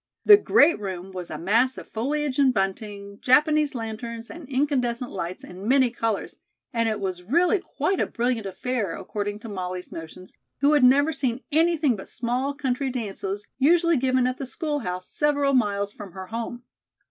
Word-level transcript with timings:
The 0.25 0.35
great 0.35 0.79
room 0.79 1.11
was 1.11 1.29
a 1.29 1.37
mass 1.37 1.77
of 1.77 1.87
foliage 1.87 2.39
and 2.39 2.51
bunting, 2.51 3.19
Japanese 3.21 3.75
lanterns 3.75 4.31
and 4.31 4.49
incandescent 4.49 5.11
lights 5.11 5.43
in 5.43 5.67
many 5.67 5.91
colors, 5.91 6.37
and 6.73 6.89
it 6.89 6.99
was 6.99 7.21
really 7.21 7.59
quite 7.59 7.99
a 7.99 8.07
brilliant 8.07 8.47
affair 8.47 8.97
according 8.97 9.37
to 9.41 9.47
Molly's 9.47 9.91
notions, 9.91 10.33
who 10.61 10.73
had 10.73 10.83
never 10.83 11.11
seen 11.13 11.41
anything 11.51 11.95
but 11.95 12.09
small 12.09 12.55
country 12.55 12.89
dances 12.89 13.45
usually 13.59 13.95
given 13.95 14.25
at 14.25 14.39
the 14.39 14.47
schoolhouse 14.47 15.07
several 15.07 15.53
miles 15.53 15.93
from 15.93 16.13
her 16.13 16.25
home. 16.25 16.63